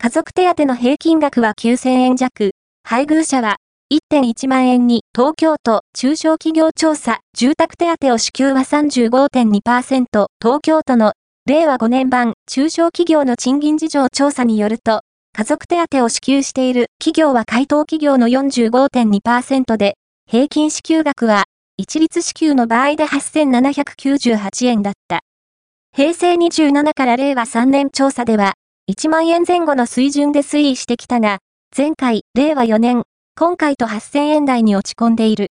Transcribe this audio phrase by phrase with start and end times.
[0.00, 2.52] 家族手当の平均額は9000円弱、
[2.82, 3.56] 配偶者は
[3.92, 5.02] 1.1万円に。
[5.12, 7.18] 東京都中小企業調査。
[7.36, 11.12] 住宅手当を支給は35.2%東京都の
[11.46, 12.34] 令和5年版。
[12.46, 15.00] 中小企業の賃金事情調査によると
[15.36, 19.96] 家族手当を支給している企業は回答企業の45.2%で
[20.30, 21.44] 平均支給額は
[21.76, 25.20] 一律支給の場合で8798円だった。
[25.94, 28.54] 平成27から令和3年調査では
[28.90, 31.40] 1万円前後の水準で推移してきたが
[31.76, 33.02] 前回、令和4年、
[33.36, 35.46] 今回と8000円台に落ち込んでいる。